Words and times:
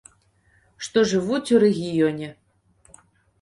Што 0.87 1.03
жывуць 1.11 1.51
у 1.59 1.59
рэгіёне. 1.65 2.31